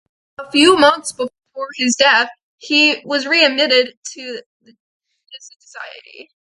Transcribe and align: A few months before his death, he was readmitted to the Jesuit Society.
A 0.39 0.49
few 0.51 0.77
months 0.77 1.11
before 1.11 1.67
his 1.75 1.95
death, 1.95 2.31
he 2.57 3.03
was 3.05 3.27
readmitted 3.27 3.99
to 4.13 4.41
the 4.63 4.71
Jesuit 5.29 5.57
Society. 5.61 6.31